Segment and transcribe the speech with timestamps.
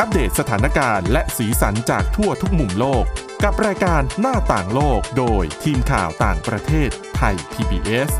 [0.00, 3.04] อัปเดตสถานการณ์และสีสันจากทั่วทุกมุมโลก
[3.44, 8.10] กับรายการหน้าต่างโลกโดยทีมข่าวต่างประเทศไทย PBS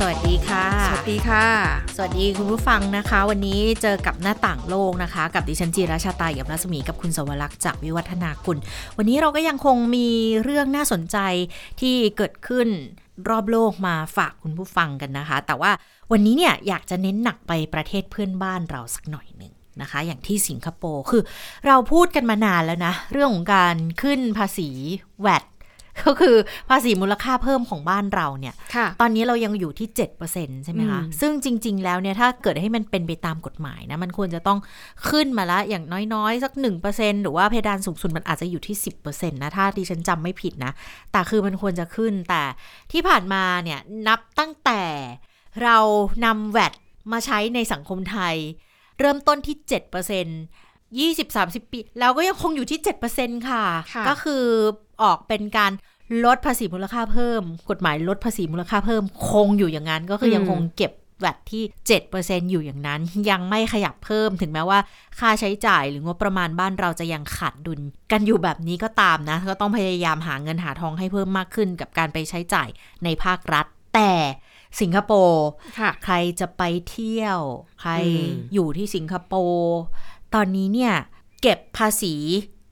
[0.00, 1.46] สวัสดีค่ะ สวัสดีค่ะ
[1.96, 8.56] สวัสดีคุณผู้ฟังนะคะ วันนี้เจอกับหน้าต่างโลกนะคะ กับดิฉันจีราชาตายกับรัศมีกับคุณสวรักษ์จากวิวัฒนาคุณ
[8.96, 10.08] วันนี้เราก็ยังคงมี
[10.42, 11.18] เรื่องน่าสนใจ
[11.80, 12.68] ที่เกิดขึ้น
[13.28, 15.70] รอบโลกมาฝากคุณผู้ฟังกันนะคะ แต่ว่า
[16.10, 21.22] วันนี้เนี่ยอยากจะเน้นหนักไปประเทศเพื่อนบ้านเราสักหน่อยหนึ่งนะคะ อย่างที่สิงคโปร์คือ
[21.66, 24.68] เราพูดกันมานานแล้วนะ เรื่องของการขึ้นภาษี
[25.20, 25.44] แวด
[26.04, 26.36] ก็คือ
[26.68, 29.88] ภาษีมูลค่าเพิ่มของบ้านเราเนี่ยค่ะตอนนี้เรายังอยู่ที่
[30.26, 34.58] 7%ใช่ไหมคะอืมซึ่งจริง ๆ แล้วเนี่ยถ้าเกิดให้มันเป็นไปตามกฎหมายนะ มันควรจะต้อง
[35.08, 35.84] ขึ้นมาละอย่าง
[36.14, 36.52] น้อยๆ สัก
[36.88, 40.72] 1%หรือว่าเพดานสูงสุดมันอาจจะอยู่ที่ 10%นะ ถ้าดิฉันจำไม่ผิดนะ
[41.12, 42.42] แต่คือมันควรจะขึ้น แต่
[42.92, 44.82] ที่ผ่านมาเนี่ยนับตั้งแต่
[45.62, 45.78] เรา
[46.24, 46.74] นำแวด
[47.12, 48.36] มาใช้ในสังคมไทย
[49.00, 49.56] เริ่มต้นที่
[50.16, 52.80] 7% 20-30 ปี แล้วก็ยังคงอยู่ที่
[53.14, 54.44] 7%ค่ะค่ะก็คือ
[55.02, 55.72] ออกเป็นการ
[56.24, 61.64] ลดภาษีมูลค่าเพิ่ม กฎหมายลดภาษีมูลค่าเพิ่ม คงอยู่อย่างนั้นก็คือยังคงเก็บแวดที่
[62.08, 64.78] 7%อยู่อย่างนั้น ยังไม่ขยับเพิ่มถึงแม้ว่า
[65.18, 67.80] ค่าใช้จ่ายหรืองบประมาณบ้านเราจะยังขาดดุล
[68.12, 72.68] กันอยู่แบบนี้ก็ตามนะ ก็ต้องพยายามหาเงินหาทองให้เพิ่มมากขึ้น กับการไปใช้จ่าย
[73.04, 74.12] ในภาครัฐ แต่
[74.80, 75.46] สิงคโปร์
[75.78, 77.38] ค่ะใครจะไปเที่ยว
[77.80, 79.76] ใครอืมอยู่ที่สิงคโปร์
[80.34, 80.92] ตอนนี้เนี่ย
[81.42, 82.14] เก็บภาษี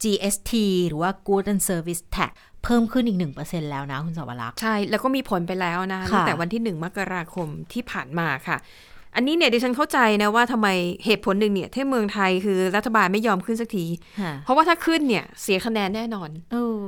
[0.02, 0.52] GST
[0.88, 2.30] หรือว่า Goods and Service Tax
[2.64, 8.56] เพิ่มขึ้นอีก 1%แล้วนะคุณสวรักษ์ใช่ แล้วก็มีผลไปแล้วนะคะค่ะตั้งแต่วันที่หนึ่งมกราคมที่ผ่านมาค่ะ
[9.14, 10.68] อันนี้เนี่ยดิฉันเข้าใจนะว่าทำไม
[11.04, 13.86] เหตุผลหนึ่งเนี่ยที่เมืองไทยคือรัฐบาลไม่ยอมขึ้นสักที
[14.20, 16.80] ค่ะเพราะว่าถ้าขึ้นเนี่ยเสียคะแนนแน่นอนเออ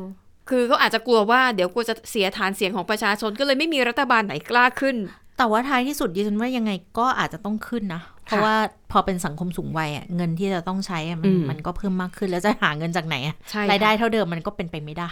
[0.49, 4.97] คือเขาอาจจะกลัวว่าเดี๋ยวกลัวจะเสียฐานเสียงของประชาชนก็เลยไม่มีรัฐบาลไหนกล้าขึ้น
[5.39, 8.57] แต่ว่าท้ายที่สุดดิฉันว่ายังไงก็อาจจะต้องขึ้นนะ เพราะว่า
[8.93, 15.11] พอเป็นสังคมสูงวัยอะเงินที่จะต้องใช้อะมันอืมมันก็เพิ่มมากขึ้นแล้วจะหาเงินจากไหนอะใช่ค่ะรายได้เท่าเดิมมันก็เป็นไปไม่ได้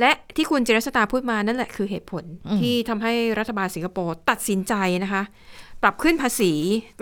[0.00, 5.22] และที่คุณเจรสตาพูดมานั่นแหละคือเหตุผลอืมที่ทำให้รัฐบาลสิงคโปร์ตัดสินใจนะคะ
[5.82, 6.52] ปรับขึ้นภาษี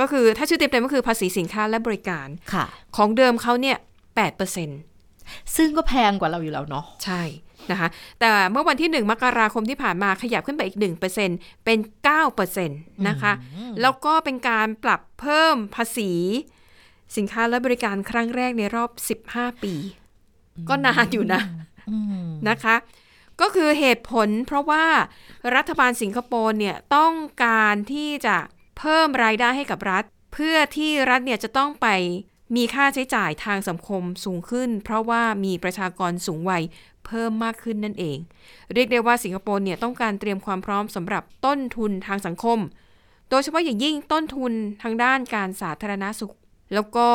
[0.00, 2.65] ก็คือถ้าชื่อเต็มๆก็คือภาษีสินค้าและบริการค่ะ
[2.97, 3.76] ของเดิมเขาเนี่ย
[4.66, 7.22] 8%ซึ่งก็แพงกว่าเราอยู่แล้วเนาะใช่
[7.70, 7.88] นะคะ
[8.20, 10.78] แต่เมื่อวันที่ 1 มกราคมที่ผ่านมาขยับขึ้นไปอีก
[11.20, 11.78] 1%เป็น
[12.42, 13.32] 9%นะคะ
[13.80, 16.12] แล้วก็เป็นการปรับเพิ่มภาษี
[17.16, 18.90] สินค้าและบริการครั้งแรกในรอบ
[19.28, 19.74] 15 ปี
[20.68, 21.42] ก็นานอยู่นะ
[21.90, 22.76] อืมนะคะ
[23.40, 24.84] ก็คือเหตุผลเพราะว่า
[25.54, 28.36] รัฐบาลสิงคโปร์เนี่ยต้องการที่จะ
[28.78, 31.88] เพิ่มรายได้ให้กับรัฐ เพื่อที่รัฐเนี่ยจะต้องไป
[32.56, 36.62] มีค่าใช้จ่ายทางสังคมสูงขึ้น เพราะว่ามีประชากรสูงวัย
[37.06, 38.18] เพิ่มมากขึ้นนั่นเอง
[38.74, 42.58] เรียกได้ว่าสิงคโปร์เนี่ยต้องการเตรียมความพร้อมสำหรับต้นทุนทางสังคม
[43.30, 44.52] โดยเฉพาะอย่างยิ่งต้นทุน
[44.82, 46.34] ทางด้านการสาธารณสุข
[46.74, 47.08] แล้วก็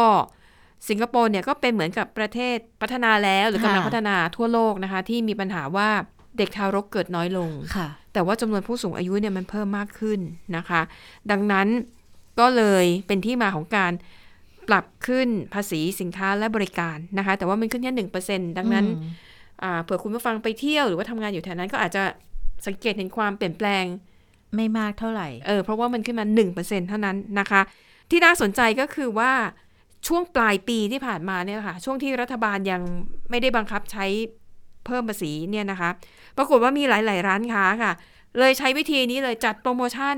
[0.89, 5.89] สิงคโปร์เนี่ยก็เป็นเหมือนกับประเทศพัฒนาแล้วหรือกำลังค่ะพัฒนาทั่วโลกนะคะ ที่มีปัญหาว่า
[6.37, 10.19] เด็กทารกเกิดน้อยลงค่ะแต่ว่าจำนวนผู้สูงอายุเนี่ยมันเพิ่มมากขึ้น
[10.57, 10.81] นะคะ
[11.31, 11.67] ดังนั้น
[12.39, 13.91] ก็เลยเป็นที่มาของการ
[14.67, 19.26] ปรับขึ้นภาษีสินค้าและบริการนะคะ แต่ว่ามันขึ้นแค่หนึ่งเปอร์เซ็นดังนั้นอืมอ่า
[19.83, 22.03] เผื่อคุณผู้ฟังไปเที่ยวหรือว่าทำงานอยู่แถวนั้นก็อาจจะ
[22.67, 23.85] สังเกตเห็นความเปลี่ยนแปลง
[24.55, 26.25] ไม่มากเท่าไหร่เออเพราะว่ามันขึ้นมา
[26.57, 27.61] 1%เท่านั้นนะคะ
[28.09, 29.31] ที่น่าสนใจก็คือว่า
[30.07, 32.81] ช่วงปลายปีที่ผ่านมาเนี่ยค่ะ ช่วงที่รัฐบาลยัง
[33.29, 34.05] ไม่ได้บังคับใช้
[34.85, 35.89] เพิ่มภาษีเนี่ยนะคะ
[36.37, 37.91] ปรากฏว่ามีหลาย ๆ ร้านค้าค่ะ
[38.39, 40.15] เลยใช้วิธีนี้เลยจัดโปรโมชั่น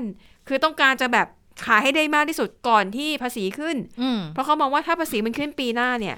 [0.48, 1.26] คือต้องการจะแบบ
[1.66, 6.16] ขายให้ได้มากที่สุดก่อนที่ภาษีขึ้นอืมเพราะเขามองว่าถ้าภาษีมันขึ้นปีหน้าเนี่ย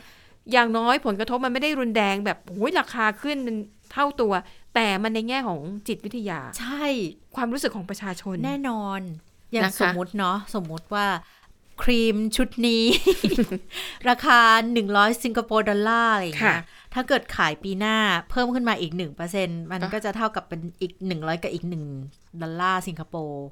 [0.52, 3.56] อย่างน้อยผลกระทบมันไม่ได้รุนแรงแบบโอ้ยราคาขึ้นเป็น
[3.92, 4.32] เท่าตัว
[4.74, 6.86] แต่มันในแง่ของจิตวิทยา ใช่
[7.36, 9.00] ความรู้สึกของประชาชนแน่นอน
[9.52, 11.06] อย่างนะคะสมมุติเนาะสมมุติว่า
[11.82, 12.84] ครีมชุดนี้
[14.08, 14.40] ราคา
[14.82, 16.64] 100 สิงคโปร์ดอลลาร์อะไรอย่างเงี้ย
[16.94, 17.96] ถ้าเกิดขายปีหน้า
[18.30, 18.92] เพิ่มขึ้นมาอีก
[19.32, 21.64] 1%มันก็จะเท่ากับเป็นอีก 100 กับอีก
[22.04, 23.44] 1 ดอลลาร์สิงคโปร์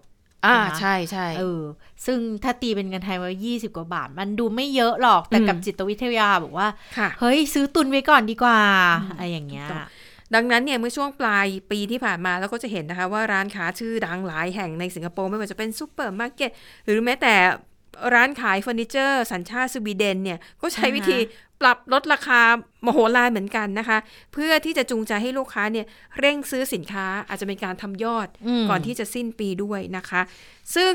[0.46, 1.62] อ่าใช่ไหมใช่ใช่เออ
[2.06, 8.60] ซึ่งถ้าตีเป็นเงินไทยว่า20กว่าบาท มันดูไม่เยอะหรอกแต่กับอืมจิตวิทยาบอกว่าค่ะเฮ้ย ซื้อตุนไว้ก่อนดีกว่า
[9.10, 9.84] อะไรอย่างเงี้ยถูกต้อง
[10.34, 16.50] ดังนั้นเนี่ยเมื่อช่วงปลายปีที่ผ่านมาเราก็จะเห็นนะคะว่าร้านค้าชื่อดังหลายแห่งในสิงคโปร์ไม่ว่าจะเป็นซูเปอร์มาร์เก็ต
[16.86, 17.34] หรือแม้แต่
[18.14, 21.16] ร้านขายเฟอร์นิเจอร์ สัญชาติสวีเดนเนี่ย ก็ใช้วิธี
[21.60, 22.40] ปรับลดราคา
[22.86, 23.98] มโหฬารเหมือนกันนะคะ
[24.32, 25.86] เพื่อที่จะจูงใจให้ลูกค้าเนี่ย
[26.18, 30.20] เร่งซื้อสินค้าอาจจะเป็นการทำยอดอืมก่อนที่จะสิ้นปีด้วยนะคะ
[30.76, 30.94] ซึ่ง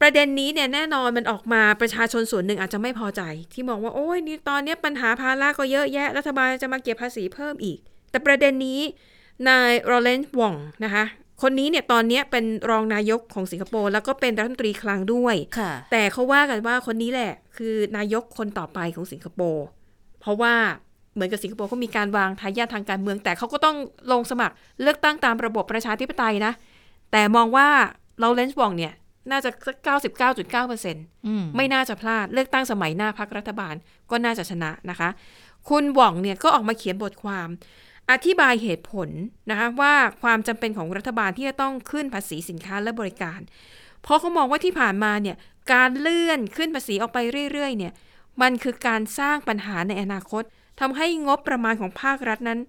[0.00, 3.22] ประเด็นนี้เนี่ยแน่นอนมันออกมาประชาชนส่วนหนึ่งอาจจะไม่พอใจ
[3.52, 7.78] ที่มองว่าโอ้ยนี่ตอนเนี้ยปัญหาภาระก็เยอะแยะรัฐบาลจะมาเก็บภาษีเพิ่มอีก
[8.10, 8.80] แต่ประเด็นนี้
[9.48, 10.54] นายโรเลนส์วอง
[10.84, 11.04] นะคะ
[11.42, 19.66] คนนี้เนี่ยตอนเนี้ยเป็นรองนายกของสิงคโปร์แล้วก็เป็นรัฐมนตรีคลังด้วยค่ะแต่เขาว่ากันว่าคนนี้แหละ คือนายกคนต่อไปของสิงคโปร์
[20.24, 20.54] เพราะว่า
[21.14, 23.76] เหมือนกับสิงคโปร์เขามีการวางทายาททางการเมือง แต่เขาก็ต้อง
[24.12, 26.52] ลงสมัครเลือกตั้งตามระบบประชาธิปไตยนะ
[27.12, 27.68] แต่มองว่า
[28.20, 28.92] เราเลนส์บองเนี่ย
[29.30, 29.76] น่าจะสัก
[30.16, 33.74] 99.9%เปอร์เซ็นต์อืมไม่น่าจะพลาดเลือกตั้งสมัยหน้าพักรัฐบาล
[34.10, 35.08] ก็น่าจะชนะนะคะ
[35.68, 37.48] คุณหว่องเนี่ยก็ออกมาเขียนบทความ
[38.10, 39.08] อธิบายเหตุผล
[39.50, 43.40] นะคะว่าความจำเป็นของรัฐบาลที่จะต้องขึ้นภาษีสินค้าและบริการ
[44.02, 45.36] เพราะเขามองว่าที่ผ่านมาเนี่ย
[45.72, 47.18] การเลื่อนขึ้นภาษีออกไป
[47.52, 47.92] เรื่อยๆเนี่ย
[48.42, 50.42] มันคือการสร้างปัญหาในอนาคต
[50.80, 52.60] ทำให้งบประมาณของภาครัฐนั้น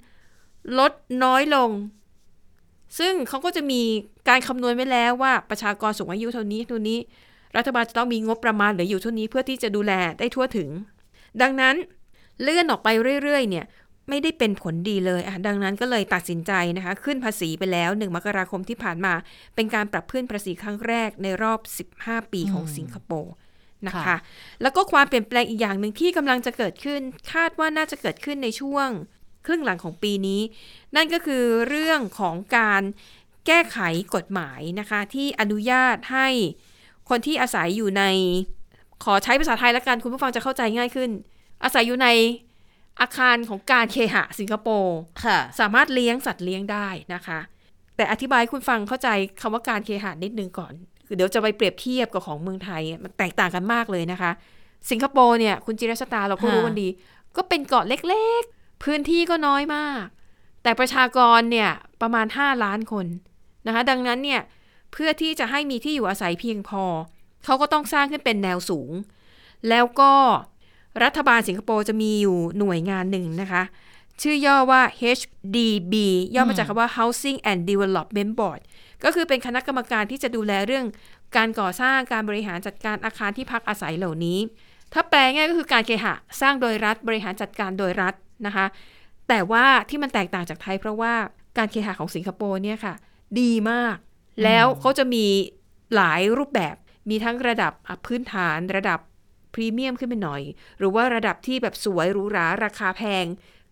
[0.80, 0.92] ลด
[1.24, 1.70] น้อยลง
[3.00, 3.82] ซึ่งเขาก็จะมี
[4.30, 7.00] การคำนวณไว้แล้วว่าประชากรสูงอายุเท่านี้เท่านี้
[7.58, 10.70] รัฐบาลจะต้องมีงบประมาณเหลืออยู่เท่านี้เพื่อที่จะดูแลได้ทั่วถึง
[11.42, 11.76] ดังนั้น
[12.42, 12.90] เลื่อนออกไป
[13.24, 13.66] เรื่อยๆ เนี่ย
[14.10, 19.14] ไม่ได้เป็นผลดีเลยอะดังนั้นก็เลยตัดสินใจนะคะ ขึ้นภาษีไปแล้ว 1 มกราคมที่ผ่านมา
[19.56, 21.60] เป็นการปรับขึ้นภาษีครั้งแรกในรอบ
[21.98, 23.34] 15 ปีของสิงคโปร์
[23.88, 24.18] นะคะค่ะ
[24.62, 27.02] แล้วก็ความเปลี่ยนแปลงอีกอย่างหนึ่งที่กำลังจะเกิดขึ้น
[27.34, 28.90] คาดว่าน่าจะเกิดขึ้นในช่วง
[29.46, 30.42] ครึ่งหลังของปีนี้
[30.96, 32.84] นั่นก็คือเรื่องของการ
[33.48, 33.80] แก้ไข
[34.16, 36.28] กฎหมายนะคะ ที่อนุญาตให้
[37.10, 38.04] คนที่อาศัยอยู่ใน
[39.04, 41.10] ขอใช้ภาษาไทยแล้วกันคุณผู้ฟังจะเข้าใจง่ายขึ้น
[41.64, 42.08] อาศัยอยู่ใน
[43.02, 47.40] อาคารของการเคหะสิงคโปร์ค่ะสามารถเลี้ยงสัตว์เลี้ยงได้นะคะ
[47.96, 49.10] แต่อธิบายให้คุณฟังเข้าใจ
[49.42, 50.74] คำว่าการเคหะนิดนึงก่อน
[51.08, 54.32] คือเดี๋ยวจะไปเปรียบเทียบกับของเมืองไทย มันแตกต่างกันมากเลยนะคะ
[54.90, 56.88] สิงคโปร์เนี่ย คุณจิรชตาเราก็รู้ค่ะกันดี
[57.36, 60.04] ก็เป็นเกาะเล็กๆ พื้นที่ก็น้อยมาก
[60.64, 61.70] แต่ประชากรเนี่ย
[62.02, 63.06] ประมาณ 5 ล้านคน
[63.68, 64.42] นะคะ ดังนั้นเนี่ย
[64.92, 66.84] เพื่อที่จะให้มีที่อยู่อาศัยเพียงพอ
[67.46, 68.92] เขาก็ต้องสร้างขึ้นเป็นแนวสูง
[69.70, 70.14] แล้วก็
[71.04, 73.64] รัฐบาลสิงคโปร์จะมีอยู่หน่วยงานหนึ่งนะคะ
[74.22, 74.82] ชื่อย่อว่า
[75.18, 75.94] HDB
[76.36, 78.62] ย่อมาจากคำว่า Housing and Development Board
[79.04, 80.86] ก็คือเป็นคณะกรรมการที่จะดูแลเรื่อง
[81.38, 84.40] การก่อสร้างการบริหารจัดการอาคารที่พักอาศัยเหล่านี้
[84.94, 88.14] ถ้าแปลง่ายก็คือการเคหะ สร้างโดยรัฐบริหารจัดการโดยรัฐ
[88.46, 88.66] นะคะ
[89.30, 91.14] แต่ว่าที่มันแตกต่างจากไทย เพราะว่า
[91.58, 92.94] การเคหะของสิงคโปร์เนี่ยค่ะ
[93.40, 93.96] ดีมาก
[94.44, 95.26] แล้วเขาจะมี
[95.96, 96.76] หลายรูปแบบ
[97.10, 99.00] มีทั้งระดับอะพื้นฐานระดับ
[99.54, 100.42] พรีเมียมขึ้นไปหน่อย
[100.78, 103.26] หรือว่าระดับที่แบบสวยหรูหราราคาแพง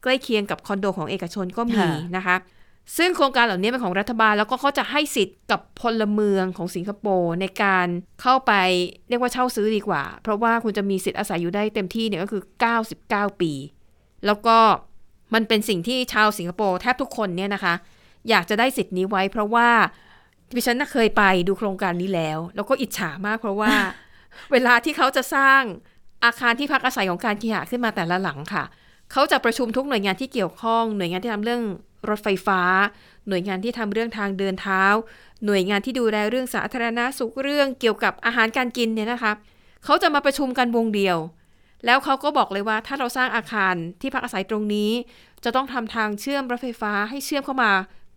[0.04, 2.36] ใกล้เคียงกับคอนโดของเอกชนก็มีค่ะนะคะ
[2.98, 7.88] ซึ่งโครงการเหล่านี้เป็นของรัฐบาลแล้วก็เขาจะให้สิทธิ์กับพลเมืองของสิงคโปร์ในการ
[8.22, 8.54] เข้าไป
[9.10, 12.42] เรียกว่าเช่าซื้อดีกว่า เพราะว่าคุณจะมีสิทธิ์อาศัยอยู่ได้เต็มที่เนี่ยก็คือ
[12.90, 13.52] 99 ปี
[14.26, 14.58] แล้วก็
[15.34, 17.74] มันเป็นสิ่งที่ชาวสิงคโปร์แทบทุกคนเนี่ยนะคะ
[18.30, 19.70] อยากจะได้สิทธิ์นี้ไว้ เพราะว่า
[20.56, 23.72] ดิฉันน่ะเคยไปดูโครงการนี้แล้ว แล้วก็อิจฉามากเพราะว่า
[24.52, 25.62] เวลาที่เขาจะสร้าง
[26.26, 28.64] อาคารที่พักอาศัยของการเคหะขึ้นมาแต่ละหลังค่ะ
[29.12, 31.64] เขาจะประชุมทุกหน่วยงานที่เกี่ยวข้องหน่วยงานที่ทำเรื่อง
[32.10, 32.62] รถไฟฟ้า
[33.28, 34.84] หน่วยงานที่ทำเรื่องทางเดินเท้า
[35.46, 39.32] หน่วยงานที่ดูแลเรื่องสาธารณสุขเรื่องเกี่ยวกับอาหารการกินเนี่ยนะคะ
[39.86, 41.18] เขาจะมาประชุมกันวงเดียว
[41.86, 44.92] แล้วเขาก็บอกเลยว่าถ้าเราสร้างอาคารที่พักอาศัยตรงนี้
[45.44, 47.72] จะต้องทำทางเชื่อมรถไฟฟ้าให้เชื่อมเข้ามา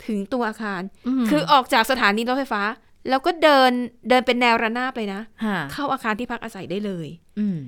[0.06, 0.83] ถึงตัวอาคาร
[1.25, 2.62] มคือออกจากสถานีรถไฟฟ้า
[3.09, 3.73] แล้วก็เดิน
[4.09, 7.59] เดินเป็นแนวระนาบเลยนะค่ะเข้าอาคารที่พักอาศัยได้เลยอืม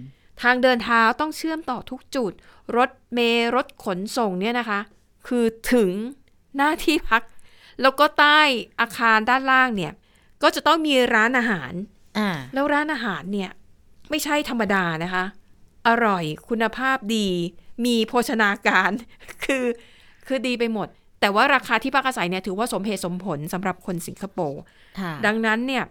[0.42, 2.32] ทางเดินเท้าต้องเชื่อมต่อทุกจุด
[2.76, 4.80] รถเมล์รถขนส่งเนี่ยนะคะ
[5.28, 5.90] คือถึง
[6.56, 7.22] หน้าที่พัก
[7.82, 8.40] แล้วก็ใต้
[8.80, 9.92] อาคารด้านล่างเนี่ย
[10.42, 11.72] ก็จะต้องมีร้านอาหาร
[12.18, 13.50] อ่าแล้วร้านอาหารเนี่ย
[14.10, 15.24] ไม่ใช่ธรรมดานะคะ
[15.88, 17.28] อร่อยคุณภาพดี
[17.84, 18.90] มีโภชนาการ
[19.44, 19.64] คือ
[20.26, 20.88] คือดีไปหมด
[21.20, 24.60] แต่ว่าราคาที่พักอาศัยเนี่ยถือว่าสมเหตุสมผลสำหรับคนสิงคโปร์
[25.00, 25.84] ค่ะดังนั้นเนี่ย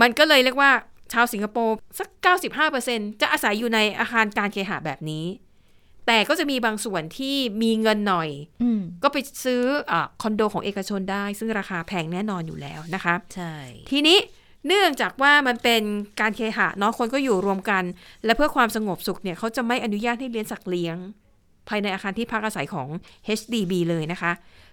[0.00, 0.70] มันก็เลยเรียกว่า
[1.12, 2.08] ชาวสิงคโปร์สัก
[2.64, 5.24] 95%จะอาศัยอยู่ในอาคารการเคหะแบบนี้
[6.08, 8.28] แต่ก็จะมีบางส่วนที่มีเงินหน่อย
[8.62, 13.54] อืมก็ไปซื้ออาคอนโดของเอกชนได้ ซึ่งราคาแพงแน่นอนอยู่แล้วนะคะ ใช่
[13.90, 14.18] ทีนี้
[14.66, 15.82] เนื่องจากว่ามันเป็น
[16.20, 17.84] การเคหะเนาะคนก็อยู่รวมกัน
[18.24, 20.96] และเพื่อความสงบสุขเนี่ยเขาจะไม่อนุญาตให้เลี้ยงสัตว์เลี้ยง
[21.68, 22.88] ภายในอาคารที่พักอาศัยของ
[23.38, 24.32] HDB เลยนะคะ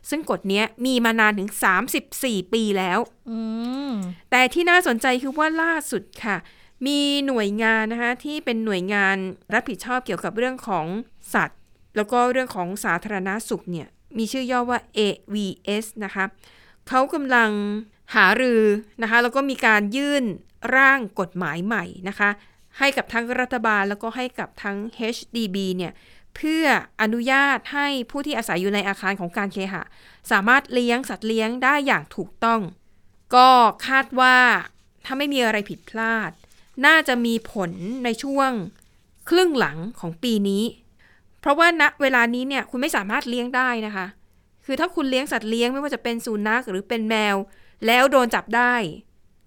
[0.10, 1.50] ซึ่งกฎเนี้ยมีมานานถึง
[2.02, 3.00] 34 ปีแล้ว
[3.30, 3.40] อื
[3.90, 3.92] ม
[4.32, 6.38] แต่ที่น่าสนใจคือว่าล่าสุดค่ะ
[6.86, 9.18] มีหน่วยงานนะคะที่เป็นหน่วยงาน
[9.54, 10.86] รับผิดชอบเกี่ยวกับเรื่องของ
[11.34, 11.60] สัตว์
[11.96, 16.26] แล้วก็เรื่องของสาธารณาสุขเนี่ยมีชื่อย่อว่า AVS นะคะ
[16.88, 17.52] เขากำลัง
[18.16, 18.64] หารือ
[19.02, 20.24] นะคะแล้วก็มีการยื่น
[20.76, 22.30] ร่างกฎหมายใหม่นะคะ
[22.80, 24.78] ให้กับทั้งรัฐบาลแล้วก็ให้กับทั้ง
[25.16, 25.94] HDB เนี่ย
[26.36, 26.66] เพื่อ
[27.02, 29.84] อนุญาตให้ผู้ที่อาศัยอยู่ในอาคารของการเคหะ
[30.32, 32.62] สามารถเลี้ยงสัตว์เลี้ยงได้อย่างถูกต้อง
[33.36, 33.50] ก็
[33.88, 34.38] คาดว่า
[35.06, 36.32] ถ้าไม่มีอะไรผิดพลาด
[36.86, 37.72] น่าจะมีผล
[38.06, 38.52] ในช่วง
[39.30, 40.64] ครึ่งหลังของปีนี้
[41.40, 44.06] เพราะว่าณเวลานี้เนี่ยคุณไม่สามารถเลี้ยงได้นะคะ
[44.66, 47.36] คือถ้าคุณเลี้ยงสัตว์เลี้ยงไม่ว่าจะเป็นสุนัขหรือเป็นแมว
[47.88, 48.74] แล้วโดนจับได้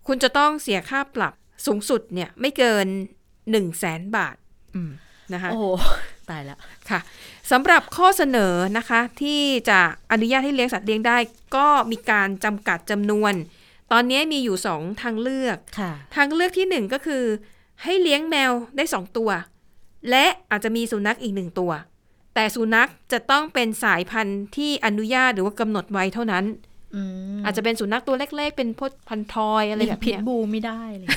[0.06, 1.34] คุณจะต้องเสียค่าปรับ
[1.66, 2.86] สูงสุดเนี่ยไม่เกิน
[3.26, 4.36] 1 0 0 0 0แสนบาท
[4.74, 4.90] อืม
[5.32, 5.64] นะคะโอ้โห
[6.30, 6.58] ตายแล้ว
[6.90, 7.00] ค่ะ
[7.50, 9.80] สำหรับข้อเสนอนะคะที่จะ
[10.12, 11.18] อนุญาตให้เลี้ยงสัตว์เลี้ยงได้
[11.56, 13.32] ก็มีการจำกัดจำนวน
[13.92, 17.24] ตอนนี้มีอยู่2ทางเลือกค่ะทางเลือกที่1ก็คือ
[17.82, 19.30] ให้เลี้ยงแมวได้2ตัว
[20.10, 21.72] และอาจจะมีสุนัขอีกหนึ่งตัว
[22.34, 26.44] แต่สุนัขจะต้องเป็นสายพันธุ์ที่อนุญาตหรือว่ากำหนดไว้เท่านั้น
[26.94, 27.02] อื
[27.36, 31.08] มอาจจะเป็นสุนัขตัวเล็ก ๆ เป็นพวกพันทอยอะไรแบบพิษเนี้ยบูไม่ได้เลย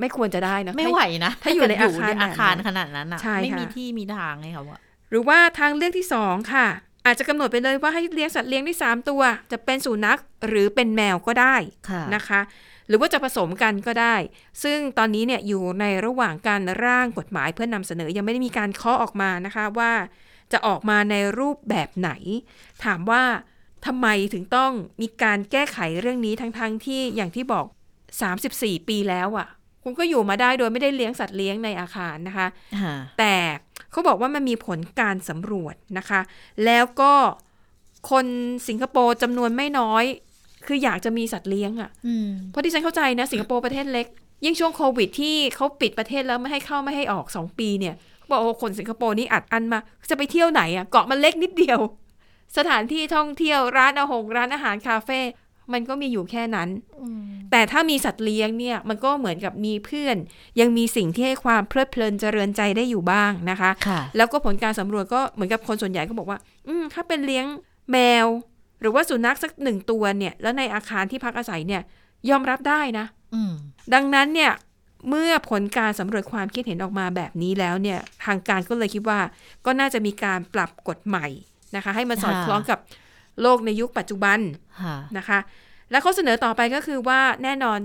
[0.00, 4.78] ไม่ควรจะได้นะไม่ไหวนะถ้าอยู่ในอาคารอาคารขนาดนั้นอะใช่ไม่ค่ะมีที่มีทางไงค่ะว่า
[5.10, 6.66] หรือว่าทางเลือกที่สองค่ะ
[7.10, 11.56] อาจจะกำหนดไปเลยว่าให้เลี้ยงสัตว์เลี้ยงได้สามตัว จะเป็นสุนัขหรือเป็นแมวก็ได้
[11.88, 12.40] ค่ะนะคะ
[12.88, 14.16] หรือว่าจะผสมกันก็ได้
[14.62, 19.92] ซึ่งตอนนี้เนี่ยอยู่ในระหว่างการร่างกฎหมายเพื่อนนำเสนอยังไม่ได้มีการเคาะออกมานะคะว่า
[20.52, 22.10] จะออกมาในรูปแบบไหน
[22.84, 23.22] ถามว่า
[23.86, 27.66] ทำไมถึงต้องมีการแก้ไขเรื่องนี้ทั้งๆทที่อย่างที่บอก
[28.26, 29.48] 34 ปีแล้วอะ่ะ
[29.82, 32.48] คุณก็อยู่มาได้โดยไม่ได้เลี้ยงสัตว์เลี้ยงในอาคารนะคะ
[32.80, 33.34] ค่ะแต่
[33.92, 36.20] เขาบอกว่ามันมีผลการสำรวจนะคะ
[36.64, 37.12] แล้วก็
[38.10, 38.26] คน
[38.68, 40.04] สิงคโปร์จำนวนไม่น้อย
[40.66, 44.06] คืออยากจะมีสัตว์เลี้ยงอะ่ะอืมเพราะที่ฉันเข้าใจนะสิงคโปร์ประเทศเล็ก
[44.44, 49.80] ยิ่งช่วงโควิดที่เขาปิดประเทศแล้วไม่ให้เข้าไม่ให้ออก2ปีเนี่ยเขาบอกว่าคนสิงคโปร์นี่อัดอันมา
[50.10, 51.80] จะไปเที่ยวไหนอะ่ะเกาะมันเล็กนิดเดียว
[52.56, 55.20] สถานที่ท่องเที่ยวร้านอาหงร้านอาหารคาเฟ่
[55.72, 56.68] มันก็มีอยู่แค่นั้น
[57.50, 60.16] แต่ถ้ามีสัตว์เลี้ยงเนี่ย มันก็เหมือนกับมีเพื่อน
[60.60, 67.46] ยังมีสิ่งที่ให้ความเพลิดเพลินเจริญใจได้อยู่บ้างนะคะค่ะแล้วก็ผลการสำรวจก็เหมือนกับคนส่วนใหญ่ก็บอกว่า อืมถ้าเป็นเลี้ยง
[67.92, 68.26] แมว
[68.80, 71.82] หรือว่าสุนัขสักหนึ่งตัวเนี่ย แล้วในอาคารที่พักอาศัยเนี่ย
[72.30, 73.52] ยอมรับได้นะอืม
[73.94, 74.52] ดังนั้นเนี่ย
[75.08, 79.18] เมื่อผลการสำรวจความคิดเห็นออกมาแบบนี้แล้วเนี่ย ทางการก็เลยคิดว่า
[79.66, 81.26] ก็น่าจะมีการปรับกฎใหม่
[81.76, 82.78] นะคะ ให้มันสอดค่ะคล้องกับ
[83.42, 84.38] โลกในยุคปัจจุบัน
[84.82, 85.38] ค่ะนะคะ
[85.90, 87.78] และข้อเสนอต่อไปก็คือว่าแน่นอน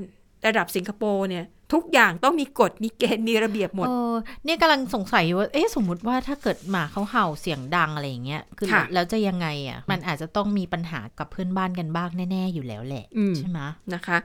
[0.47, 13.59] ระดับสิงคโปร์เนี่ยทุกอย่างต้องมีกฎมีเกณฑ์มีระเบียบหมดเออเนี่ยกำลังสงสัยอยู่ว่าเอ๊ะสมมุติว่าถ้าเกิดหมาเขาเห่าเสียงดังอะไรอย่างเงี้ยคือค่ะแล้วจะยังไงอะมันอาจจะต้องมีปัญหากับเพื่อนบ้านกันบ้างแน่ ๆ อยู่แล้วแหละอืมใช่ไหม
[13.93, 14.17] นะคะ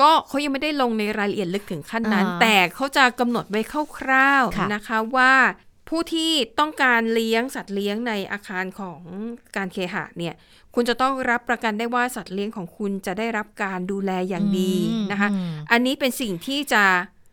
[0.00, 3.60] ก็เขายังไม่ได้ลงในรายละเอียดลึกถึงขั้นนั้นอ่าแต่เขาจะกำหนดไว้
[3.98, 5.32] คร่าวค่ะๆนะคะว่า
[5.90, 9.00] ผู้ที่ต้องการเลี้ยงสัตว์เลี้ยงในอาคารของ
[9.56, 10.34] การเคหะเนี่ย
[10.74, 14.74] คุณจะต้องรับประกันได้ว่าสัตว์เลี้ยงของคุณจะได้รับการดูแลอย่างดี
[15.12, 16.84] นะคะอืมอันนี้เป็นสิ่งที่จะ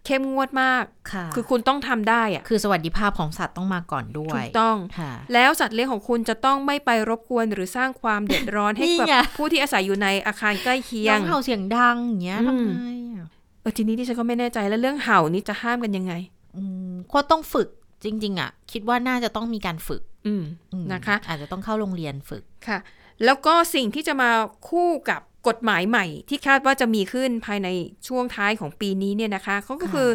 [0.05, 13.27] เข้มงวดมากค่ะ คือคุณต้องทำได้อะคือสวัสดิภาพของสัตว์ต้องมาก่อนด้วถูยกต้องค่ะแล้วสัตว์เลี้ยงของคุณจะต้องไม่ไปรบกวนหรือสร้างความเดือดร้อนให้นี่กับไงผู้ที่อาศัยอยู่ในอาคารใกล้เคียน้องงเห่าเสียงดังอย่างเงี้ยอืมทำไงอะ
[13.61, 16.13] เออทีนี้ที่ฉันก็ไม่แน่ใจแล้วเรื่องเห่านี่จะห้ามกันยังไง
[16.57, 17.67] อืมก็ต้องฝึก
[18.03, 22.79] จริง ๆอะ คิดว่าน่าจะต้องมีการฝึกอืมอืมนะคะ อาจจะต้องเข้าโรงเรียนฝึกค่ะ
[23.25, 24.29] แล้วก็สิ่งที่จะมา
[24.69, 27.67] คู่กับกฎหมายใหม่ ที่คาดว่าจะมีขึ้นภายใน
[28.07, 30.09] ช่วงท้ายของปีนี้เนี่ยนะคะเขาก็คือ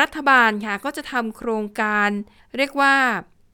[0.00, 2.10] รัฐบาลค่ะก็จะทำโครงการ
[2.56, 2.94] เรียกว่า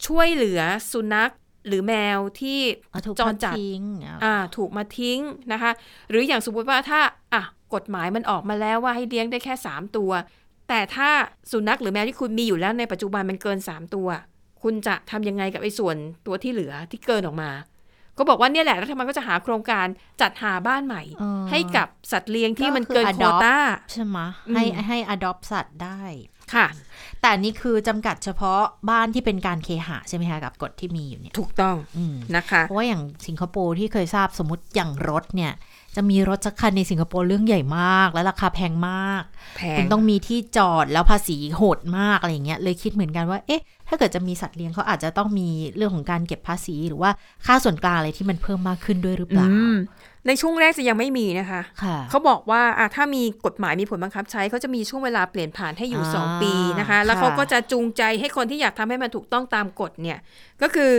[0.07, 0.61] ช่วยเหลือ
[0.93, 1.33] สุนัข
[1.67, 2.61] หรือแมวที่
[2.93, 5.21] เอาถูกจรจัดทอทิ้งอะอ่าถูกมาทิ้ง
[5.53, 5.71] นะคะ
[6.11, 7.01] หรืออย่างสมมติว่าถ้า
[7.35, 7.43] อะ
[7.75, 10.11] กฎหมายมันออกมาแล้วว่าให้เลี้ยงได้แค่ 3 ตัว
[10.69, 11.11] แต่ถ้า
[11.51, 14.09] สุนัขหรือแมวที่คุณมีอยู่แล้วในปัจจุบันมันเกิน 3 ตัว
[14.63, 15.97] คุณจะทำยังไงกับไอ้ส่วน
[16.27, 17.51] ตัวที่เหลือที่เกินออกมา
[18.19, 19.87] ก็บอกว่าเนี่ยแหละรัฐบาลก็จะหาโครงการ
[20.21, 23.57] จัดหาบ้านใหม่เออให้กับสัตว์เลี้ยงที่ก็มันคือเกินโคว adopt ต้า
[23.93, 26.03] ใช่ไหมอืมให้ให้ adopt สัตว์ได้
[26.55, 26.67] ค่ะ
[27.21, 28.61] แต่อันนี่คือจำกัดเฉพาะ
[28.91, 35.53] บ้านที่เป็นการเคหะใช่ไหมคะกับกฎที่มีอยู่เนี่ย ถูกต้องอืมนะคะ เพราะว่าอย่างสิงคโปร์ที่เคยทราบสมมติอย่างรถเนี่ย
[35.99, 39.23] จะมีรถสักคันในสิงคโปร์เรื่องใหญ่มากและราคาแพงมาก
[39.57, 47.11] แพคุงณต้องมีที่จอดแล้วภาษีโหดมากอะไรอย่างเงี้ยเลยคิดเหมือนกันว่า เอ๊ะ ถ้าเกิดจะมีสัตว์เลี้ยงเขาอาจจะต้องมีเรื่องของการเก็บภาษีหรือว่า
[47.47, 49.75] ค่าส่วนกลางอะไรที่มันเพิ่มมากขึ้นด้วยหรือเปล่าอืม
[50.27, 60.19] ในช่วงแรกจะยังไม่มีนะคะค่ะเขาบอกว่าอะถ้ามีกฎหมายมีผลบังคับใช้เขาจะมีช่วงเวลาเปลี่ยนผ่านให้อยู่อ่า2ปีนะคะ แล้วค่ะเขาก็จะจูงใจให้คนที่อยากทำให้มันถูกต้องตามกฎเนี่ย
[60.63, 60.93] ก็คือ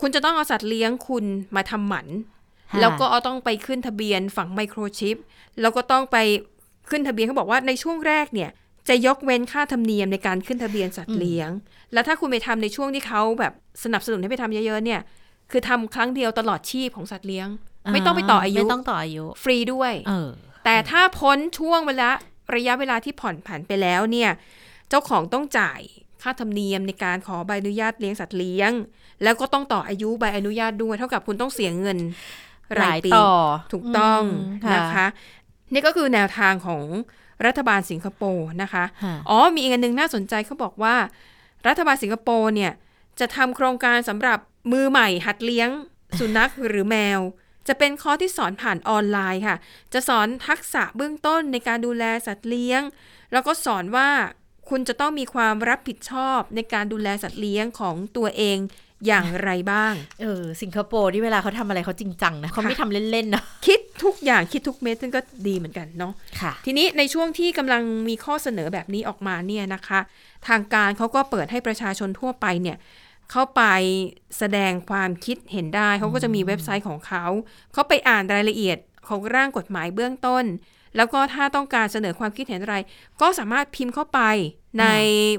[0.00, 1.24] คุณจะต้องเอาสัตว์เลี้ยงคุณ
[1.56, 2.35] มาทำหมันค่ะ
[2.80, 5.16] แล้วก็เอาต้องไปขึ้นทะเบียนฝังไมโครชิป
[5.60, 6.16] แล้วก็ต้องไป
[6.90, 8.50] ขึ้นทะเบียนเขาบอกว่าในช่วงแรกเนี่ย
[8.88, 11.50] จะยกเว้นค่าธรรมเนียมในการขึ้นทะเบียนสัตว์เลี้ยง
[11.92, 13.52] แล้วถ้าคุณไปทำในช่วงที่เขาแบบ
[13.84, 15.00] สนับสนุนให้ไปทำเยอะๆเนี่ย
[15.50, 17.48] คือทำครั้งเดียวตลอดชีพของสัตว์เลี้ยง
[17.92, 20.28] ไม่ต้องไปต่ออายุไม่ต้องต่ออายุ ฟรีด้วยเออ
[20.64, 22.10] แต่ถ้าพ้นช่วงเวลา
[22.54, 24.30] ระยะเวลาที่ผ่อนผันไปแล้วเนี่ย
[24.88, 25.80] เจ้าของต้องจ่าย
[26.22, 28.72] ค่าธรรมเนียมในการขอใบอนุญาตเลี้ยงสัตว์เลี้ยง
[29.22, 32.45] แล้วก็ต้องต่ออายุใบอนุญาตด้วย เท่ากับคุณต้องเสียเงินห
[32.80, 33.32] ราลายยปีต่อ
[33.72, 35.06] ถูกต้องมนะคะ
[35.72, 36.84] นี่ก็คือแนวทางของ
[37.46, 40.96] รัฐบาลสิงคโปร์นะคะค่ะอ๋อมีอีกอันหนึ่งน่าสนใจเขาบอกว่า
[41.66, 42.72] รัฐบาลสิงคโปร์เนี่ย
[43.20, 44.38] จะทำโครงการสำหรับ
[44.72, 45.68] มือใหม่หัดเลี้ยง
[46.18, 47.20] สุนัขหรือแมว
[47.68, 49.56] จะเป็นคอร์สที่สอนผ่านออนไลน์ค่ะ
[49.92, 52.82] จะสอนทักษะเบื้องต้นในการดูแลสัตว์เลี้ยง
[53.32, 54.08] แล้วก็สอนว่า
[54.68, 58.58] คุณจะต้องมีความรับผิดชอบในการดูแลสัตว์เลี้ยงของตัวเอง
[59.06, 70.00] อย่างไรบ้าง เออ สิงคโปร์ที่เวลาเขาทำอะไรเขาจริงจังนะเขาไม่ทำเล่นๆนะคิดทุกอย่างคิดทุกเม็ดซึ่งก็ดีเหมือนกันเนาะค่ะ ทีนี้ในช่วงที่กำลังมีข้อเสนอแบบนี้ออกมาเนี่ยนะคะ
[70.48, 72.76] ทางการเขาก็เปิดให้ประชาชนทั่วไปเนี่ย
[73.32, 73.62] เข้าไป
[74.38, 77.24] แสดงความคิดเห็นได้เขาก็จะมีเว็บไซต์ของเขา
[77.72, 80.44] เขาไปอ่านรายละเอียดของร่างกฎหมายเบื้องต้น
[80.96, 82.76] แล้วก็ถ้าต้องการเสนอความคิดเห็นอะไร
[83.20, 84.20] ก็สามารถพิมพ์เข้าไป
[84.80, 84.86] ใน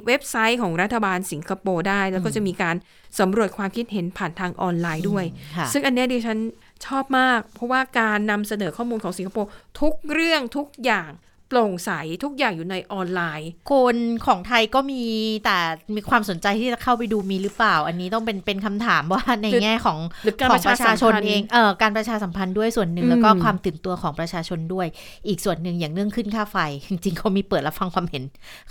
[0.06, 2.76] เว็บไซต์ของรัฐบาลสิงคโปร์ได้ แล้วก็จะมีการ
[3.20, 5.26] สำรวจความคิดเห็นผ่านทางออนไลน์ด้วย
[5.58, 6.38] ค่ะซึ่งอันเนี้ยดิฉัน
[6.86, 9.50] ชอบมาก เพราะว่าการนำเสนอข้อมูลของสิงคโปร์
[9.80, 11.10] ทุกเรื่องทุกอย่าง
[11.48, 11.92] โปร่งใส
[12.24, 15.04] ทุกอย่างอยู่ในออนไลน์ คนของไทยก็มี
[15.46, 15.58] แต่
[15.96, 24.88] มีความสนใจที่จะเข้าไปดูมีหรือเปล่า อันนี้ต้องเป็นเป็นคำถามว่าในหรือแง่ของหรือการขปองระปชาระสัชามชนพันธ์เองเออการประชาสัมพันธ์ด้วยส่วนหนึ่งอืมแล้วก็ความตื่นตัวของประชาชนด้วย
[25.28, 26.58] อีกส่วนหนึ่งอย่างเรื่องขึ้นค่าไฟ
[26.90, 28.24] จริงๆเขามีเปิดรับฟังความเห็น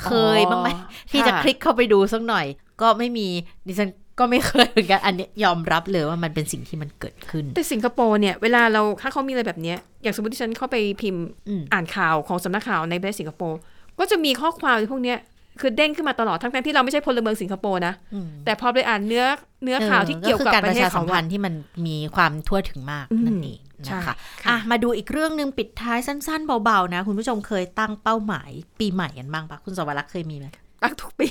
[0.05, 2.47] เคยบ้างไหมอ๋อที่จะค่ะคลิกเข้าไปดูสักหน่อย
[2.81, 3.29] ก็ไม่มี
[3.67, 13.59] ดิฉัน ก็ไม่เคยเหมือนกันอันเนี้ยยอมรับเลยว่ามันเป็นสิ่งที่มันเกิดขึ้น แต่สิงคโปร์เนี่ย เวลาเราถ้าเขามีอะไรแบบเนี้ยอย่างสมมติที่ฉันเข้าไปพิมพ์อืมอ่านข่าวของสำนักข่าวในประเทศสิงคโปร์
[13.99, 15.19] ก็จะมีข้อความพวกเนี้ย
[15.61, 19.25] คือเด้งขึ้นมาตลอดทั้งๆที่เราไม่ใช่พลเมืองสิงคโปร์นะอืมแต่พอไปอ่านเนื้อ
[19.65, 21.55] เนื้อข่าวที่เกี่ยวกับการปประระเทศชาสัเขามพัอะนธ์ที่มัน
[21.87, 30.47] มีความทั่วถึงมากอืมนั่นเองใช่นะคะค่ะอะมาดูอีกเรื่องหนึ่งปิดท้ายสั้นๆ เบาๆนะ คุณผู้ชมเคยตั้งเป้าหมาย ปีใหม่กันบ้างปะคุณสวรักษ์เคยมีไหม
[30.83, 31.29] ตั้งทุกปี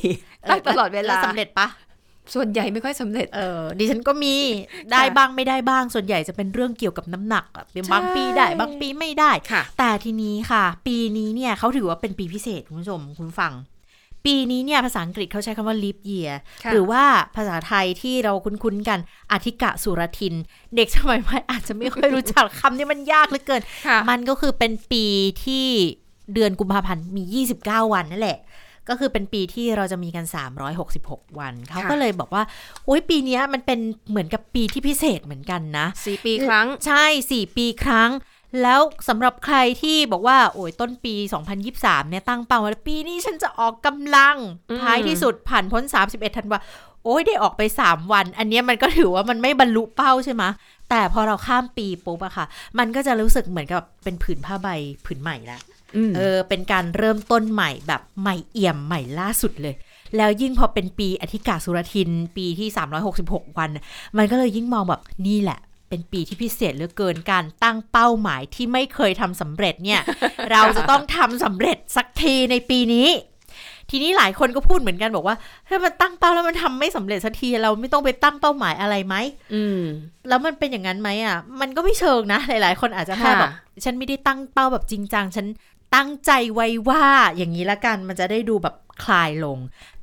[0.49, 1.67] ตั้งตลอดเวลาแสำเร็จปะ
[2.33, 4.35] ส่วนใหญ่ไม่ค่อยสำเร็จ เออ ดิฉันก็มี
[4.91, 13.53] ได้บ้างไม่ได้บ้าง ส่วนใหญ่จะเป็นเรื่องเกี่ยวกับน้ำหนักอะบางปีได้ บางปีไม่ได้ค่ะแต่ทีนี้ค่ะ ปีนี้เนี่ยเขาถือว่าเป็นปีพิเศษคุณผู้ชมคุณฟัง
[14.25, 16.31] ปีนี้เนี่ยภาษาอังกฤษเขาใช้คำว่า leap year
[16.63, 17.03] ค่ะหรือว่า
[17.35, 18.99] ภาษาไทยที่เราคุ้นๆกัน
[19.31, 20.33] อธิกะสุรทิน
[20.75, 25.05] เด็กสมัยใหม่อาจจะไม่ค่อยรู้จักคำนี้มันยากเหลือเกินค่ะมันก็คือเป็นปี
[25.45, 25.67] ที่
[26.33, 28.39] เดือนกุมภาพันธ์มี 29 วันนั่นแหละ
[28.89, 30.25] ก็คือเป็นปีที่เราจะมีกัน
[30.81, 32.43] 366 วัน เขาก็เลยบอกว่า
[32.85, 38.11] โอ้ยปีเนี้ยมันเป็นเหมือนกับปีที่พิเศษเหมือนกันนะสี่ปีครั้ง ใช่4ปีครั้ง
[38.61, 41.13] แล้วสำหรับใครที่บอกว่า โอ้ยต้นปี
[41.63, 44.37] 2023 เนี่ยตั้งเป้าไว้แล้วปีนี้ฉันจะออกกำลัง
[44.69, 46.59] อืมท้ายที่สุดผ่านพ้น 31 ธันวา
[47.03, 50.43] โอ้ยได้ออกไป 3 วัน อันเนี้ยมันก็ถือว่ามันไม่บรรลุเป้าใช่ไหม
[50.89, 52.45] แต่พอเราข้ามปีปุ๊บอะค่ะ
[52.79, 54.67] มันก็จะรู้สึกเหมือนกับเป็นผืนผ้าใบ
[55.05, 55.74] ผืนใหม่ละม
[56.15, 59.75] เออเป็นการเริ่มต้นใหม่แบบใหม่เอี่ยมใหม่ล่าสุดเลย
[60.17, 62.69] แล้วยิ่งพอเป็นปีอธิกาสุรทิน ปีที่
[63.13, 63.69] 366 วัน
[64.17, 70.01] มันก็เลยยิ่งมองแบบนี่แหละเป็นปีที่พิเศษเหลือเกินการตั้งเป้าหมายที่ไม่เคยทำสำเร็จเนี่ย
[70.51, 73.09] เราจะต้องทำสำเร็จสักทีในปีนี้
[73.91, 75.35] ทีนี้หลายคนก็พูดเหมือนกันบอกว่า
[75.69, 79.15] ถ้ามันตั้งเป้าแล้วมันทำไม่สำเร็จสักทีเราไม่ต้องไปตั้งเป้าหมายอะไรไหม
[79.53, 79.81] อืม
[80.27, 83.51] แล้วมันเป็นอย่างนั้นไหมอะ มันก็ไม่เชิงนะ หลาย ๆ คนอาจจะแค่ค่ะแบบ
[83.85, 85.45] ฉันไม่ได้ตั้งเป้าแบบจริงจังฉัน
[85.95, 87.05] ตั้งใจไว้ว่า
[87.37, 89.57] อย่างนี้ละกันมันจะได้ดูแบบ คลายลง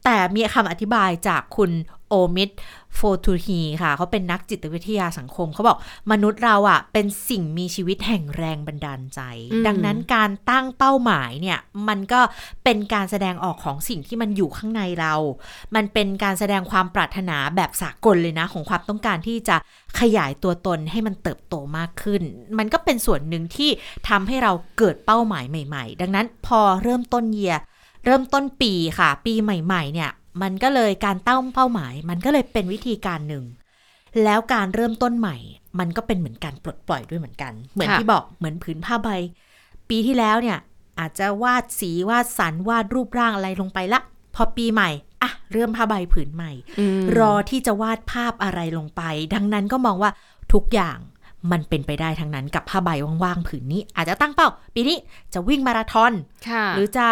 [0.04, 1.70] แต่มีคำอธิบายจากคุณ
[2.08, 2.50] โอมิด
[2.96, 5.78] โฟทูฮีค่ะ เขาเป็นนักจิตวิทยาสังคม เขาบอก
[6.12, 9.20] มนุษย์เราอะ เป็นสิ่งมีชีวิตแห่งแรงบันดาลใจ
[9.52, 12.20] อืมดังนั้นการตั้งเป้าหมายเนี่ย มันก็
[12.64, 15.14] เป็นการแสดงออกของสิ่งที่มันอยู่ข้างในเรา
[15.74, 19.56] มันเป็นการแสดงความปรารถนาแบบสากลเลยนะ ของความต้องการที่จะ
[20.00, 22.22] ขยายตัวตนให้มันเติบโตมากขึ้น
[22.58, 23.70] มันก็เป็นส่วนหนึ่งที่
[24.08, 27.60] ทำให้เราเกิดเป้าหมายใหม่ ๆ ดังนั้นพอเริ่มต้นเยียร์
[28.04, 30.10] เริ่มต้นปีค่ะ ปีใหม่ๆ เนี่ย
[30.42, 33.44] มันก็เลยการตั้งเป้าหมาย มันก็เลยเป็นวิธีการหนึ่ง
[34.24, 35.36] แล้วการเริ่มต้นใหม่
[35.78, 39.08] มันก็เป็นเหมือนการปลดปล่อยด้วยเหมือนกัน เหมือนค่ะที่บอกเหมือนผืนผ้าใบ
[39.88, 40.58] ปีที่แล้วเนี่ย
[41.00, 44.00] อาจจะวาดสีวาดสันวาดรูปร่างอะไรลงไปละ
[44.34, 44.90] พอปีใหม่
[45.22, 46.52] อะเริ่มผ้าใบผืนใหม่
[47.04, 49.02] มรอที่จะวาดภาพอะไรลงไป
[49.34, 50.10] ดังนั้นก็มองว่า
[50.52, 50.98] ทุกอย่าง
[51.50, 52.90] มันเป็นไปได้ทั้งนั้นกับผ้าใบ
[53.22, 54.96] ว่างๆผืนนี้ อาจจะตั้งเป้า ปีนี้
[55.34, 56.12] จะวิ่งมาราธอน
[56.48, 57.06] ค่ะหรือจะ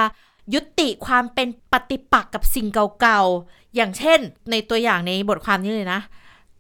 [0.54, 2.66] ยุติความเป็นปฏิปักษ์กับสิ่ง
[3.00, 4.18] เก่าๆ อย่างเช่น
[4.50, 6.00] ในตัวอย่างในบทความนี้เลยนะ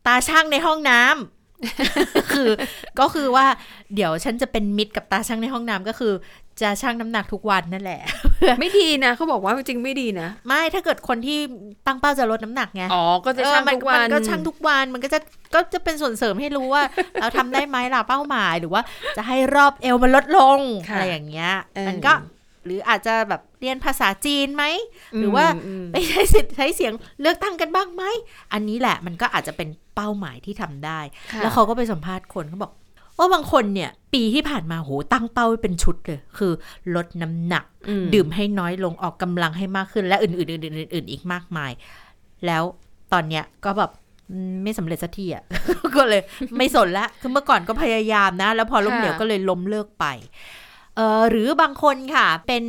[0.06, 2.50] ตาช่างในห้องน้ำคือ
[3.00, 3.46] ก็คือว่า
[3.94, 6.12] เดี๋ยวฉันจะเป็นมิตรกับตาช่างในห้องน้ำก็คือ
[6.60, 8.00] จะช่างน้ำหนักทุกวันนั่นแหละ
[8.60, 11.38] ไม่ดีนะเขาบอกว่าจริงๆไม่ดีนะ ไม่ถ้าเกิดคนที่
[11.86, 15.18] ตั้งเป้าจะลดน้ำหนักไงอ๋อก็จะเออช่างมันทุกวันมันก็ช่างทุกวันมันก็จะ
[15.54, 16.82] ก็จะเป็นส่วนเสริมให้รู้ว่า
[17.20, 18.82] เราทำได้ไหมล่ะเป้าหมายหรือว่า
[19.16, 22.12] จะให้รอบเอวมันลดลงค่ะอะไรอย่างเงี้ยเออมันก็
[22.64, 24.64] หรืออาจจะแบบ เรียนภาษาจีนไหม
[25.18, 25.44] หรือว่า
[25.82, 28.02] มไปใช้สิทธิ์ใช้เสียงเลือกตั้งกันบ้างไหม
[28.52, 31.00] อันนี้แหละมันก็อาจจะเป็นเป้าหมายที่ทำได้
[31.32, 32.72] ค่ะแล้วเขาก็ไปสัมภาษณ์คนเขาบอก
[33.18, 36.52] ว่าบางคนเนี่ยปีที่ผ่านมาโหตั้งเป้าไว้เป็นชุดเลย คือ
[36.94, 41.72] ลดน้ำหนักอืมดื่มให้น้อยลงออกกำลังให้มากขึ้น และอื่นๆอื่นๆอื่นๆอีกมากมาย
[42.46, 42.62] แล้ว
[43.12, 43.90] ตอนเนี้ยก็แบบ
[44.30, 45.44] อืมไม่สำเร็จสักทีอะ
[45.96, 46.20] ก็เลย
[46.58, 50.06] ไม่สนละคือเมื่อก่อนก็พยายามนะ แล้วพอล้มเหลวค่ะก็เลยล้มเลิกไป
[50.96, 52.64] เออหรือบางคนค่ะ เป็น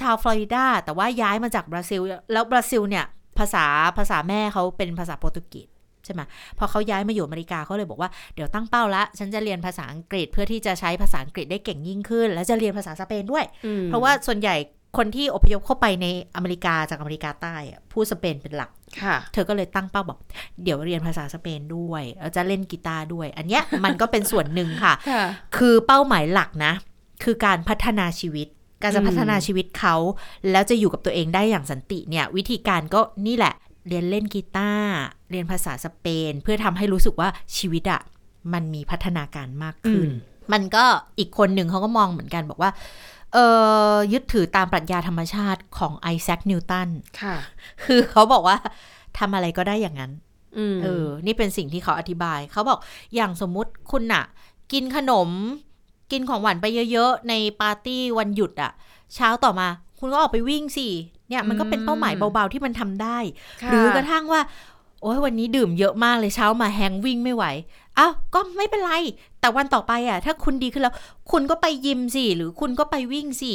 [0.00, 2.00] ชาวฟลอริดาแต่ว่าย้ายมาจากบราซิล
[2.32, 3.04] แล้วบราซิลเนี่ย
[3.38, 3.64] ภาษา
[3.98, 5.68] ภาษาแม่เขาเป็นภาษาโปรตุเกส
[6.04, 6.20] ใช่ไหม
[6.58, 14.56] พอเขาย้ายมาอยู่อเมริกาเขาเลยบอกว่าเดี๋ยวตั้งเป้าละฉันจะเรียนภาษาอังกฤษเพื่อที่จะใช้ภาษาอังกฤษได้เก่งยิ่งขึ้น และจะเรียนภาษาสเปนด้วยอืมเพราะว่าส่วนใหญ่
[14.98, 16.06] คนที่อพยพเข้าไปใน
[16.36, 18.70] อเมริกาจากอเมริกาใต้อะพูดสเปนเป็นหลัก
[19.02, 20.18] ค่ะเธอก็เลยตั้งเป้าบอก
[20.62, 25.24] เดี๋ยวเรียนภาษาสเปนด้วยแล้วจะเล่นกีตาร์ด้วย อันเนี้ยมันก็เป็นส่วนหนึ่งค่ะค่ะ
[25.56, 26.72] คือเป้าหมายหลักนะ
[27.22, 28.48] คือการพัฒนาชีวิต
[28.82, 29.94] การจะอืมพัฒนาชีวิตเขา
[30.50, 33.54] แล้วจะอยู่กับตัวเองได้อย่างสันติเนี่ย วิธีการก็นี่แหละ
[33.88, 34.92] เรียนเล่นกีตาร์
[35.30, 38.00] เรียนภาษาสเปน เพื่อทำให้รู้สึกว่าชีวิตอะ
[38.52, 40.08] มันมีพัฒนาการมากขึ้น
[40.52, 40.84] มันก็
[41.18, 42.70] อีกคนหนึ่งเขาก็มองเหมือนกันบอกว่า
[43.32, 43.38] เอ
[43.92, 46.88] อยึดถือตามปรัชญาธรรมชาติของไอแซคนิวตัน
[47.22, 47.36] ค่ะ
[47.84, 48.56] คือเขาบอกว่า
[49.18, 50.12] ทำอะไรก็ได้อย่างนั้น
[50.58, 52.78] อืมเออ นี่เป็นสิ่งที่เขาอธิบาย เขาบอก
[53.14, 54.24] อย่างสมมุติคุณน่ะ
[54.72, 55.28] กินขนม
[56.12, 58.72] กินของหวานไปเยอะๆ ในปาร์ตี้วันหยุดอะ
[59.14, 60.88] เช้าต่อมา คุณก็ออกไปวิ่งสิ
[61.28, 63.18] เนี่ยมันก็เป็นเป้าหมายเบาๆที่มันทำได้
[63.62, 64.40] ค่ะหรือกระทั่งว่า
[65.02, 67.44] โอ้ยวันนี้ดื่มเยอะมากเลยเช้ามาแฮงวิ่งไม่ไหว
[67.98, 68.92] อ้าวก็ไม่เป็นไร
[69.40, 70.94] แต่วันต่อไปอะ ถ้าคุณดีขึ้นแล้ว
[71.30, 73.52] คุณก็ไปยิมสิ หรือคุณก็ไปวิ่งสิ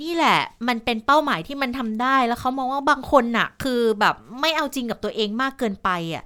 [0.00, 6.24] นี่แหละ มันเป็นเป้าหมายที่มันทำได้แล้วเขามองว่าบางคนน่ะ คือแบบไม่เอาจริงกับตัวเองมากเกินไปอะ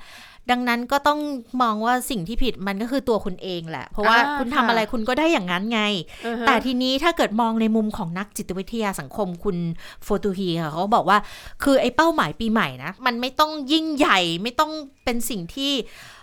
[0.50, 1.20] ดังนั้นก็ต้อง
[1.62, 5.80] มองว่าสิ่งที่ผิดมันก็คือตัวคุณเองแหละ เพราะว่าอ่าคุณทำค่ะอะไรคุณก็ได้อย่างนั้นไง
[6.26, 9.56] อือฮะแต่ทีนี้ถ้าเกิดมองในมุมของนักจิตวิทยาสังคมคุณ
[10.04, 11.18] โฟตูฮีค่ะเขาบอกว่า
[11.62, 14.72] คือไอ้เป้าหมายปีใหม่นะ มันไม่ต้องยิ่งใหญ่ไม่ต้อง
[15.04, 15.72] เป็นสิ่งที่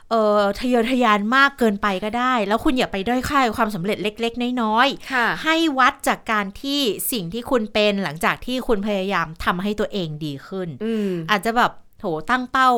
[0.10, 6.80] เอ่อทะเยอทะยานมากเกินไปก็ได้ แล้วคุณอย่าไปด้อยค่าความสำเร็จเล็ก ๆ น้อยค่ะๆให้วัดจากการที่
[7.12, 12.70] สิ่งที่คุณเป็นหลังจากที่คุณพยายามทำให้ตัวเองดีขึ้นอืมอาจจะแบบโถตั้งเป้า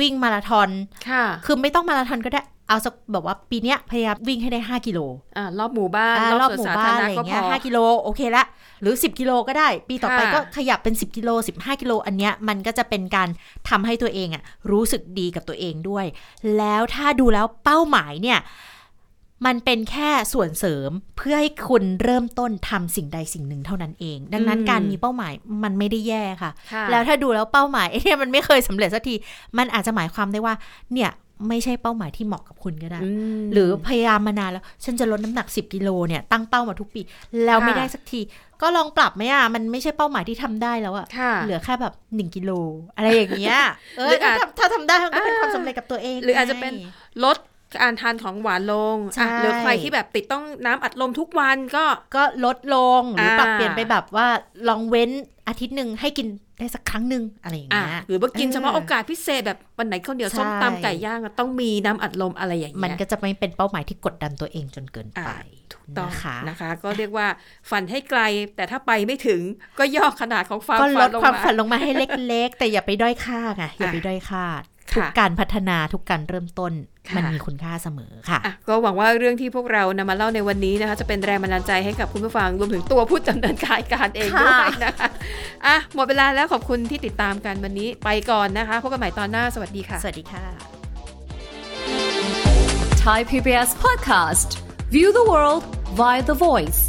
[0.00, 0.68] วิ่งมาราธอน
[1.08, 5.00] ค่ะ คือไม่ต้องมาราธอนก็ได้เอาสักแบบว่าปีเนี้ยพยายามวิ่งให้ได้ 5 กิโล
[5.36, 8.44] อ่ารอบหมู่บ้านอ่ารรออบบสหวนมู่สาบ้าธานรอะไรณะอก็ย่างพเงี้ยอห้ากิโลโอเคละ
[8.80, 13.28] หรือ 10 กิโลก็ได้ ปีต่อไปค่ะก็ขยับเป็น 10 กิโล 15 กิโลอันเนี้ยมันก็จะเป็นการ
[13.68, 16.04] ทำให้ตัวเองอะรู้สึกดีกับตัวเองด้วย
[16.56, 18.38] แล้วถ้าดูแล้วเป้าหมายเนี่ย
[19.46, 25.32] มันเป็นแค่ส่วนเสริมเพื่อให้คุณเริ่มต้นทำสิ่งใดสิ่งหนึ่งเท่านั้นเอง ดังนั้นอืมการมีเป้าหมาย
[25.64, 29.14] มันไม่ได้แย่ค่ะค่ะ แล้วถ้าดูแล้วเป้าหมายเนี่ยมันไม่เคยสำเร็จสักที
[29.58, 30.54] มันอาจจะหมายความได้ว่า
[30.94, 31.10] เนี่ย
[31.48, 37.00] ไม่ใช่เป้าหมายที่เหมาะกับคุณก็ได้อืมหรือพยายามมานานแล้ว ฉันจะลดน้ำหนัก 10 กิโลเนี่ยตั้งเป้ามาทุกปี
[37.44, 38.20] แล้วไม่ค่ะได้สักที
[38.62, 42.50] ก็ลองปรับไหมอะ มันไม่ใช่เป้าหมายที่ทำได้แล้วอะค่ะ เหลือแค่แบบ 1 กิโล
[42.96, 43.58] อะไรอย่างเงี้ย
[43.98, 46.86] เอหรือออาจถ้าถ้าทำได้มันก็เป็นอ่าความสำเร็จกับตัวเอง หรืออาจจะเป็นไง
[47.24, 47.36] ลด
[47.82, 51.84] การทานของหวานลงใช่อะหรือใครที่แบบติดต้องน้ำอัดลมทุกวันก็
[52.16, 54.26] ก็ลดลงหรือปรับอ่าเปลี่ยนไปแบบว่า
[54.68, 55.10] ลองเว้น
[55.48, 65.36] อาทิตย์หนึ่งให้กินได้สักครั้งหนึ่งอะไรอย่างอะเงี้ยหรือว่ากินเออเฉพาะโอกาสพิเศษแบบวันไหนข้าวเหนียวใช่ส้มตำไก่ย่างอะต้องมีน้ำอัดลมอะไรอย่างเงี้ยมันก็จะไม่เป็นเป้าหมายที่กดดันตัวเองจนเกินไปอ่า
[65.72, 67.26] ถูกต้องนะคะนะคะ ก็เรียกว่า
[67.70, 68.20] ฝันให้ไกล
[68.56, 69.40] แต่ถ้าไปไม่ถึง
[69.78, 74.44] ก็ย่อขนาดของความก็ลฝัดนลงความมาฝันลงมาให้เล็ก ๆ แต่อย่าไปด้อยค่าไงอย่าไปด้อยค่า
[74.92, 76.72] ทุกค่ะการพัฒนาทุกการเริ่มต้น
[77.08, 85.08] ค่ะมันมีคุณค่าเสมอค่ะอะก็หวังว่าเรื่องที่พวกเรานำมาเล่าในวันนี้นะคะจะเป็นแรงบันดาลใจให้กับคุณผู้ฟังรวมถึงตัวผู้ดำเนินการการเองค่ะด้วยนะคะ
[85.66, 90.44] อะหมดเวลาแล้วขอบคุณที่ติดตามกันวันนี้ไปก่อนนะคะพบกันใหม่ตอนหน้าสวัสดีค่ะ สวัสดีค่ะ
[93.04, 94.48] Thai PBS podcast.
[94.88, 96.80] View the world via the voice.